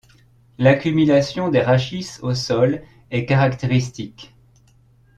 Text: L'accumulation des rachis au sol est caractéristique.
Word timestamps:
L'accumulation 0.57 1.49
des 1.49 1.61
rachis 1.61 2.07
au 2.23 2.33
sol 2.33 2.81
est 3.11 3.27
caractéristique. 3.27 4.33